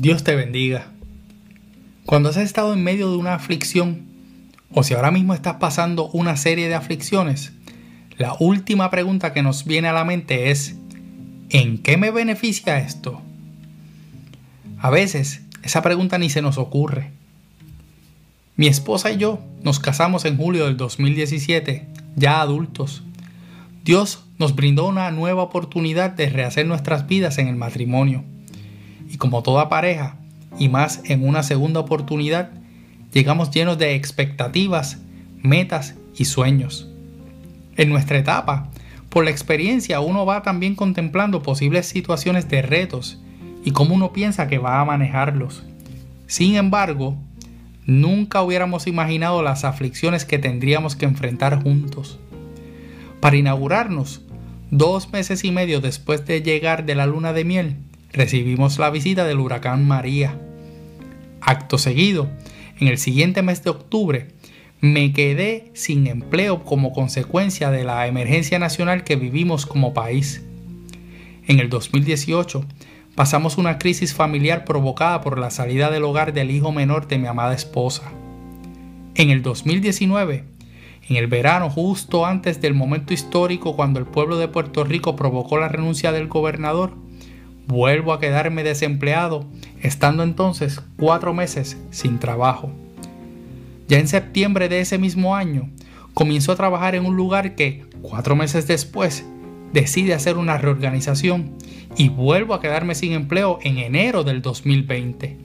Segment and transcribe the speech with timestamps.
[0.00, 0.86] Dios te bendiga.
[2.06, 4.06] Cuando has estado en medio de una aflicción,
[4.72, 7.52] o si ahora mismo estás pasando una serie de aflicciones,
[8.16, 10.74] la última pregunta que nos viene a la mente es,
[11.50, 13.20] ¿en qué me beneficia esto?
[14.78, 17.10] A veces esa pregunta ni se nos ocurre.
[18.56, 21.86] Mi esposa y yo nos casamos en julio del 2017,
[22.16, 23.02] ya adultos.
[23.84, 28.24] Dios nos brindó una nueva oportunidad de rehacer nuestras vidas en el matrimonio.
[29.10, 30.16] Y como toda pareja,
[30.56, 32.50] y más en una segunda oportunidad,
[33.12, 34.98] llegamos llenos de expectativas,
[35.42, 36.88] metas y sueños.
[37.76, 38.68] En nuestra etapa,
[39.08, 43.20] por la experiencia uno va también contemplando posibles situaciones de retos
[43.64, 45.64] y cómo uno piensa que va a manejarlos.
[46.28, 47.16] Sin embargo,
[47.86, 52.20] nunca hubiéramos imaginado las aflicciones que tendríamos que enfrentar juntos.
[53.18, 54.22] Para inaugurarnos,
[54.70, 57.76] dos meses y medio después de llegar de la luna de miel,
[58.12, 60.38] recibimos la visita del huracán María.
[61.40, 62.28] Acto seguido,
[62.78, 64.28] en el siguiente mes de octubre,
[64.80, 70.42] me quedé sin empleo como consecuencia de la emergencia nacional que vivimos como país.
[71.46, 72.64] En el 2018
[73.14, 77.26] pasamos una crisis familiar provocada por la salida del hogar del hijo menor de mi
[77.26, 78.10] amada esposa.
[79.14, 80.44] En el 2019,
[81.08, 85.58] en el verano justo antes del momento histórico cuando el pueblo de Puerto Rico provocó
[85.58, 86.94] la renuncia del gobernador,
[87.70, 89.46] Vuelvo a quedarme desempleado,
[89.80, 92.72] estando entonces cuatro meses sin trabajo.
[93.86, 95.70] Ya en septiembre de ese mismo año,
[96.12, 99.24] comienzo a trabajar en un lugar que, cuatro meses después,
[99.72, 101.52] decide hacer una reorganización
[101.96, 105.36] y vuelvo a quedarme sin empleo en enero del 2020.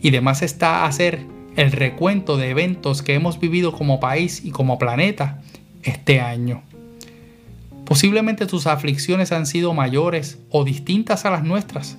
[0.00, 4.78] Y demás está hacer el recuento de eventos que hemos vivido como país y como
[4.78, 5.42] planeta
[5.82, 6.62] este año.
[7.90, 11.98] Posiblemente tus aflicciones han sido mayores o distintas a las nuestras,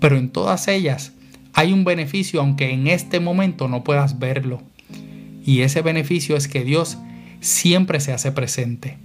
[0.00, 1.12] pero en todas ellas
[1.52, 4.64] hay un beneficio aunque en este momento no puedas verlo.
[5.46, 6.98] Y ese beneficio es que Dios
[7.38, 8.98] siempre se hace presente.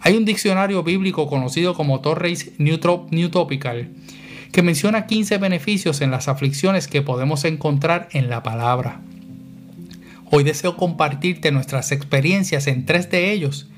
[0.00, 3.90] Hay un diccionario bíblico conocido como Torres New Topical
[4.52, 9.02] que menciona 15 beneficios en las aflicciones que podemos encontrar en la palabra.
[10.30, 13.69] Hoy deseo compartirte nuestras experiencias en tres de ellos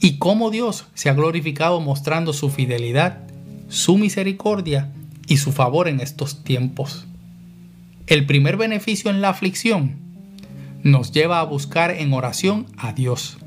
[0.00, 3.18] y cómo Dios se ha glorificado mostrando su fidelidad,
[3.68, 4.92] su misericordia
[5.26, 7.06] y su favor en estos tiempos.
[8.06, 9.96] El primer beneficio en la aflicción
[10.82, 13.38] nos lleva a buscar en oración a Dios.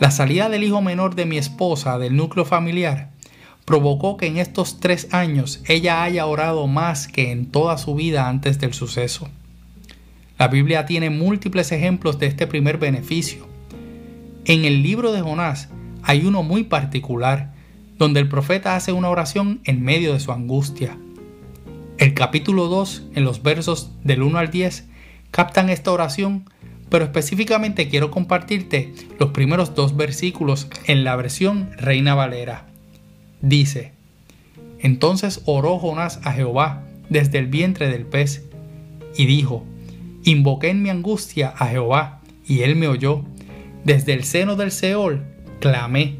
[0.00, 3.10] La salida del hijo menor de mi esposa del núcleo familiar
[3.64, 8.28] provocó que en estos tres años ella haya orado más que en toda su vida
[8.28, 9.28] antes del suceso.
[10.38, 13.53] La Biblia tiene múltiples ejemplos de este primer beneficio.
[14.46, 15.70] En el libro de Jonás
[16.02, 17.54] hay uno muy particular,
[17.96, 20.98] donde el profeta hace una oración en medio de su angustia.
[21.96, 24.84] El capítulo 2, en los versos del 1 al 10,
[25.30, 26.44] captan esta oración,
[26.90, 32.66] pero específicamente quiero compartirte los primeros dos versículos en la versión Reina Valera.
[33.40, 33.92] Dice,
[34.78, 38.44] Entonces oró Jonás a Jehová desde el vientre del pez,
[39.16, 39.64] y dijo,
[40.22, 43.24] Invoqué en mi angustia a Jehová, y él me oyó
[43.84, 45.22] desde el seno del Seol
[45.60, 46.16] clamé,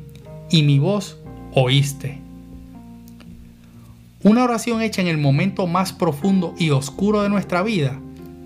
[0.50, 1.19] y mi voz
[1.52, 2.19] oíste.
[4.22, 7.98] Una oración hecha en el momento más profundo y oscuro de nuestra vida,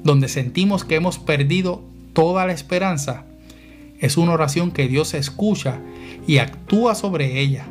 [0.02, 1.82] donde sentimos que hemos perdido
[2.14, 3.24] toda la esperanza,
[4.00, 5.80] es una oración que Dios escucha
[6.26, 7.66] y actúa sobre ella.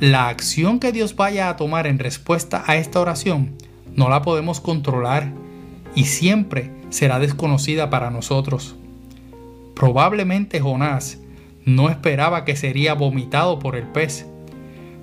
[0.00, 3.52] La acción que Dios vaya a tomar en respuesta a esta oración
[3.94, 5.32] no la podemos controlar
[5.94, 8.74] y siempre será desconocida para nosotros.
[9.74, 11.18] Probablemente Jonás
[11.64, 14.26] no esperaba que sería vomitado por el pez.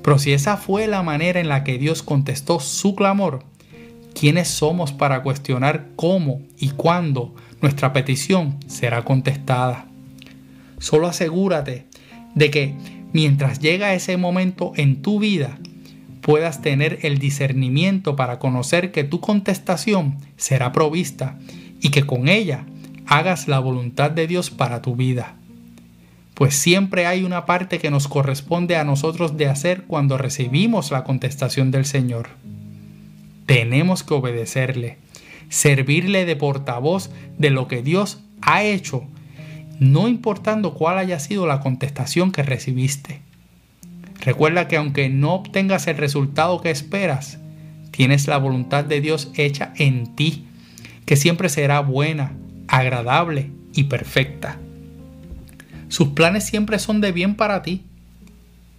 [0.04, 3.44] Pero si esa fue la manera en la que Dios contestó su clamor,
[4.14, 9.88] ¿quiénes somos para cuestionar cómo y cuándo nuestra petición será contestada?
[10.80, 11.86] Solo asegúrate
[12.36, 12.76] de que
[13.12, 15.58] mientras llega ese momento en tu vida,
[16.22, 21.38] puedas tener el discernimiento para conocer que tu contestación será provista
[21.82, 22.66] y que con ella
[23.10, 25.36] hagas la voluntad de Dios para tu vida.
[26.36, 31.04] Pues siempre hay una parte que nos corresponde a nosotros de hacer cuando recibimos la
[31.04, 32.30] contestación del Señor.
[33.48, 35.00] Tenemos que obedecerle,
[35.50, 37.10] servirle de portavoz
[37.40, 39.04] de lo que Dios ha hecho,
[39.80, 43.22] no importando cuál haya sido la contestación que recibiste.
[44.22, 47.40] Recuerda que aunque no obtengas el resultado que esperas,
[47.90, 50.46] tienes la voluntad de Dios hecha en ti,
[51.06, 52.34] que siempre será buena,
[52.70, 54.58] agradable y perfecta.
[55.88, 57.84] Sus planes siempre son de bien para ti.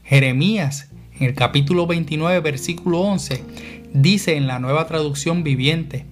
[0.04, 3.42] Jeremías, en el capítulo 29, versículo 11,
[3.92, 6.06] dice en la nueva traducción viviente,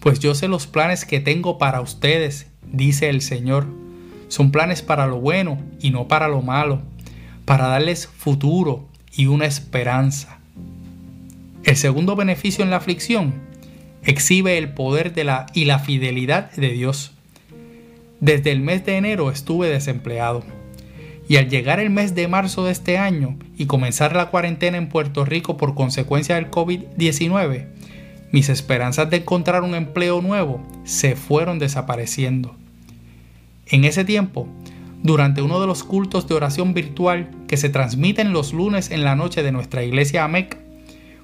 [0.00, 3.66] pues yo sé los planes que tengo para ustedes, dice el Señor.
[4.28, 6.82] Son planes para lo bueno y no para lo malo,
[7.44, 10.38] para darles futuro y una esperanza.
[11.64, 13.47] El segundo beneficio en la aflicción
[14.04, 17.12] exhibe el poder de la y la fidelidad de Dios.
[18.20, 20.42] Desde el mes de enero estuve desempleado
[21.28, 24.88] y al llegar el mes de marzo de este año y comenzar la cuarentena en
[24.88, 27.66] Puerto Rico por consecuencia del COVID-19,
[28.32, 32.56] mis esperanzas de encontrar un empleo nuevo se fueron desapareciendo.
[33.66, 34.48] En ese tiempo,
[35.02, 39.14] durante uno de los cultos de oración virtual que se transmiten los lunes en la
[39.14, 40.58] noche de nuestra iglesia AMEC,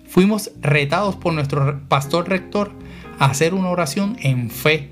[0.06, 2.72] fuimos retados por nuestro pastor rector
[3.18, 4.90] a hacer una oración en fe,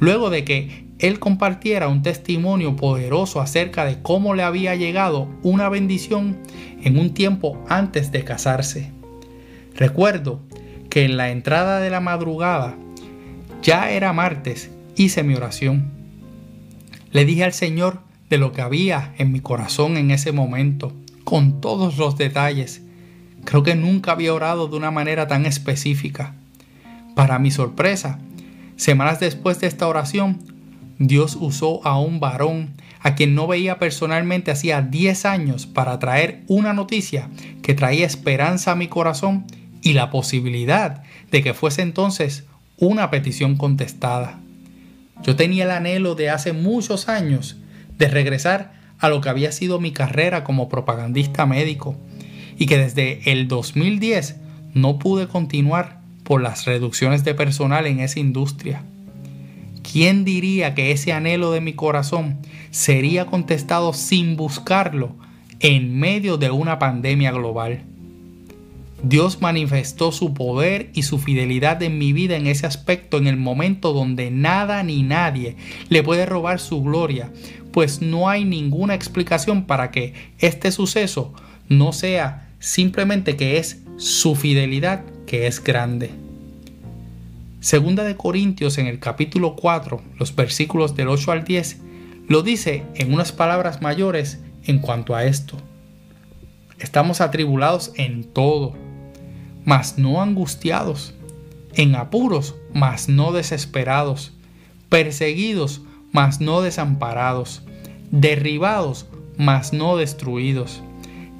[0.00, 5.68] luego de que él compartiera un testimonio poderoso acerca de cómo le había llegado una
[5.68, 6.38] bendición
[6.82, 8.92] en un tiempo antes de casarse.
[9.74, 10.40] Recuerdo
[10.90, 12.76] que en la entrada de la madrugada,
[13.62, 15.90] ya era martes, hice mi oración.
[17.10, 18.00] Le dije al Señor
[18.30, 20.92] de lo que había en mi corazón en ese momento,
[21.24, 22.82] con todos los detalles.
[23.44, 26.34] Creo que nunca había orado de una manera tan específica.
[27.14, 28.18] Para mi sorpresa,
[28.76, 30.38] semanas después de esta oración,
[30.98, 36.42] Dios usó a un varón a quien no veía personalmente hacía 10 años para traer
[36.46, 37.28] una noticia
[37.62, 39.44] que traía esperanza a mi corazón
[39.82, 42.44] y la posibilidad de que fuese entonces
[42.78, 44.38] una petición contestada.
[45.22, 47.56] Yo tenía el anhelo de hace muchos años
[47.98, 51.96] de regresar a lo que había sido mi carrera como propagandista médico
[52.62, 54.36] y que desde el 2010
[54.72, 58.84] no pude continuar por las reducciones de personal en esa industria.
[59.82, 62.38] ¿Quién diría que ese anhelo de mi corazón
[62.70, 65.16] sería contestado sin buscarlo
[65.58, 67.82] en medio de una pandemia global?
[69.02, 73.38] Dios manifestó su poder y su fidelidad en mi vida en ese aspecto en el
[73.38, 75.56] momento donde nada ni nadie
[75.88, 77.32] le puede robar su gloria,
[77.72, 81.34] pues no hay ninguna explicación para que este suceso
[81.68, 86.10] no sea simplemente que es su fidelidad que es grande.
[87.58, 91.78] Segunda de Corintios en el capítulo 4, los versículos del 8 al 10,
[92.28, 95.56] lo dice en unas palabras mayores en cuanto a esto.
[96.78, 98.74] Estamos atribulados en todo,
[99.64, 101.14] mas no angustiados,
[101.74, 104.34] en apuros, mas no desesperados,
[104.88, 105.82] perseguidos,
[106.12, 107.62] mas no desamparados,
[108.12, 109.06] derribados,
[109.36, 110.80] mas no destruidos,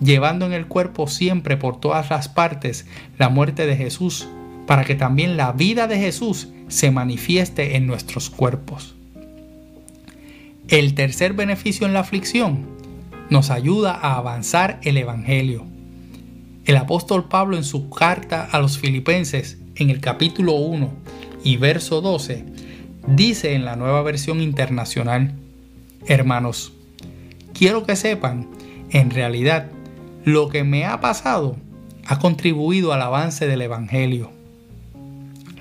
[0.03, 2.87] llevando en el cuerpo siempre por todas las partes
[3.19, 4.29] la muerte de Jesús
[4.67, 8.95] para que también la vida de Jesús se manifieste en nuestros cuerpos.
[10.69, 12.67] El tercer beneficio en la aflicción
[13.29, 15.67] nos ayuda a avanzar el Evangelio.
[16.65, 20.91] El apóstol Pablo en su carta a los filipenses en el capítulo 1
[21.45, 22.45] y verso 12
[23.07, 25.35] dice en la nueva versión internacional,
[26.07, 26.73] Hermanos,
[27.53, 28.49] quiero que sepan,
[28.91, 29.71] en realidad,
[30.25, 31.57] lo que me ha pasado
[32.07, 34.31] ha contribuido al avance del Evangelio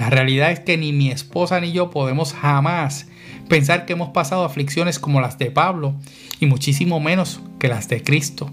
[0.01, 3.05] la realidad es que ni mi esposa ni yo podemos jamás
[3.47, 5.93] pensar que hemos pasado aflicciones como las de Pablo
[6.39, 8.49] y muchísimo menos que las de Cristo.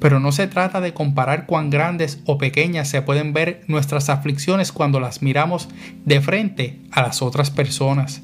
[0.00, 4.72] Pero no se trata de comparar cuán grandes o pequeñas se pueden ver nuestras aflicciones
[4.72, 5.68] cuando las miramos
[6.04, 8.22] de frente a las otras personas.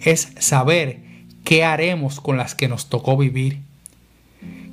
[0.00, 1.00] Es saber
[1.42, 3.58] qué haremos con las que nos tocó vivir.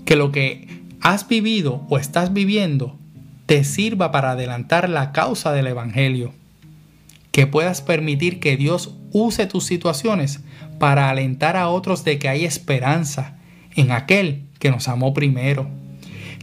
[0.05, 2.97] Que lo que has vivido o estás viviendo
[3.45, 6.33] te sirva para adelantar la causa del Evangelio
[7.31, 10.41] que puedas permitir que Dios use tus situaciones
[10.79, 13.37] para alentar a otros de que hay esperanza
[13.75, 15.69] en aquel que nos amó primero.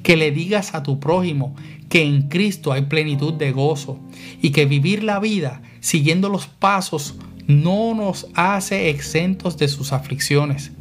[0.02, 1.54] Que le digas a tu prójimo
[1.88, 3.98] que en Cristo hay plenitud de gozo
[4.40, 10.72] y que vivir la vida siguiendo los pasos no nos hace exentos de sus aflicciones.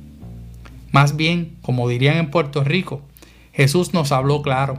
[0.92, 3.02] Más bien, como dirían en Puerto Rico,
[3.58, 4.78] Jesús nos habló claro.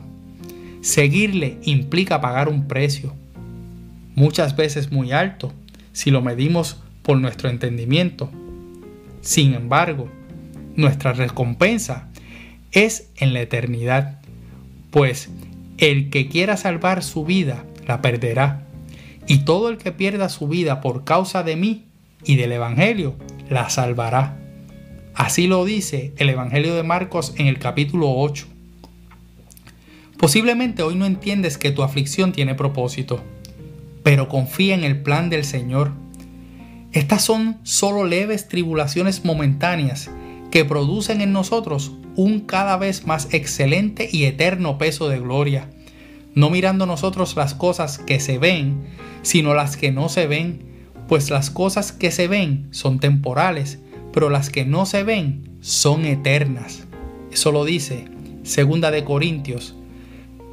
[0.83, 3.13] Seguirle implica pagar un precio
[4.15, 5.53] muchas veces muy alto
[5.93, 8.31] si lo medimos por nuestro entendimiento.
[9.21, 10.09] Sin embargo,
[10.77, 12.09] nuestra recompensa
[12.71, 14.21] es en la eternidad,
[14.93, 15.29] pues
[15.79, 18.63] el que quiera salvar su vida la perderá,
[19.27, 21.87] y todo el que pierda su vida por causa de mí
[22.25, 23.17] y del Evangelio
[23.51, 24.39] la salvará.
[25.17, 28.47] Así lo dice el Evangelio de Marcos en el capítulo 8.
[30.19, 33.23] Posiblemente hoy no entiendes que tu aflicción tiene propósito
[34.09, 35.93] pero confía en el plan del Señor.
[36.93, 40.11] Estas son solo leves tribulaciones momentáneas
[40.51, 45.69] que producen en nosotros un cada vez más excelente y eterno peso de gloria,
[46.35, 48.87] no mirando nosotros las cosas que se ven,
[49.21, 50.63] sino las que no se ven,
[51.07, 56.07] pues las cosas que se ven son temporales, pero las que no se ven son
[56.07, 56.87] eternas.
[57.31, 58.07] Eso lo dice
[58.43, 59.77] Segunda de Corintios,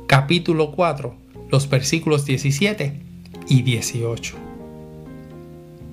[0.08, 1.16] capítulo 4,
[1.50, 3.02] los versículos 17
[3.48, 4.36] y 18.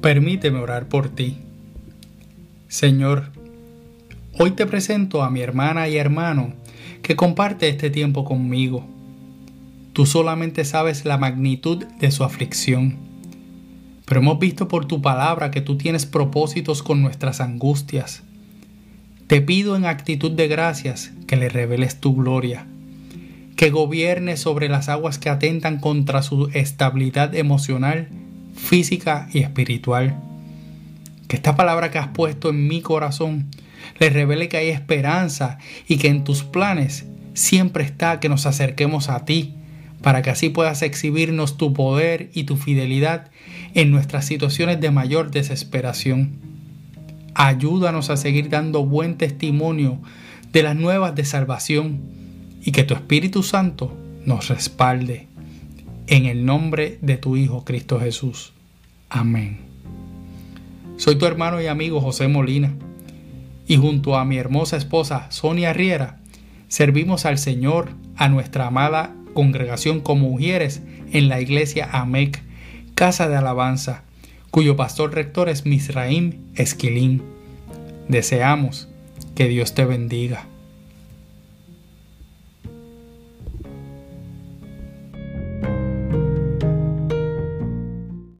[0.03, 1.39] Permíteme orar por ti.
[2.69, 3.31] Señor,
[4.39, 6.53] hoy te presento a mi hermana y hermano
[7.01, 8.85] que comparte este tiempo conmigo.
[9.95, 12.97] Tú solamente sabes la magnitud de su aflicción.
[14.05, 18.23] Pero hemos visto por tu palabra que tú tienes propósitos con nuestras angustias.
[19.27, 22.67] Te pido en actitud de gracias que le reveles tu gloria,
[23.63, 28.09] que gobierne sobre las aguas que atentan contra su estabilidad emocional,
[28.57, 30.21] física y espiritual.
[31.29, 33.47] Que esta palabra que has puesto en mi corazón
[34.01, 39.09] le revele que hay esperanza y que en tus planes siempre está que nos acerquemos
[39.09, 39.55] a ti,
[40.03, 43.31] para que así puedas exhibirnos tu poder y tu fidelidad
[43.75, 46.33] en nuestras situaciones de mayor desesperación.
[47.35, 50.01] Ayúdanos a seguir dando buen testimonio
[50.51, 52.22] de las nuevas de salvación
[52.65, 55.27] y que tu Espíritu Santo nos respalde.
[56.07, 58.53] En el nombre de tu Hijo Cristo Jesús.
[59.09, 59.61] Amén.
[60.97, 62.73] Soy tu hermano y amigo José Molina
[63.67, 66.19] y junto a mi hermosa esposa Sonia Riera
[66.69, 72.43] servimos al Señor, a nuestra amada congregación como mujeres en la iglesia AMEC,
[72.95, 74.05] Casa de Alabanza,
[74.51, 77.23] cuyo pastor rector es Misraim Esquilín.
[78.09, 78.89] Deseamos
[79.35, 80.47] que Dios te bendiga.